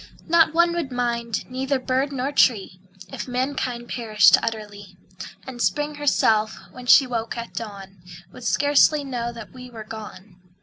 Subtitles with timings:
[0.27, 4.97] Not one would mind, neither bird nor tree If mankind perished utterly;
[5.45, 8.01] And Spring herself, when she woke at dawn,
[8.31, 10.37] Would scarcely know that we were gone.